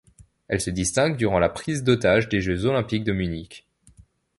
[0.47, 3.67] Elle se distingue durant la Prise d'otages des Jeux olympiques de Munich.